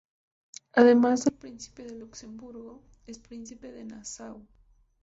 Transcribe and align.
Además 0.73 1.25
de 1.25 1.29
príncipe 1.29 1.83
de 1.83 1.93
Luxemburgo, 1.95 2.81
es 3.05 3.19
príncipe 3.19 3.71
de 3.71 3.83
Nassau. 3.85 4.41